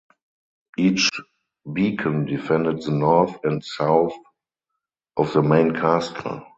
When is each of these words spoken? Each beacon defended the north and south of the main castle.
Each 0.79 1.11
beacon 1.71 2.25
defended 2.25 2.81
the 2.81 2.89
north 2.89 3.37
and 3.43 3.63
south 3.63 4.13
of 5.15 5.31
the 5.31 5.43
main 5.43 5.75
castle. 5.75 6.41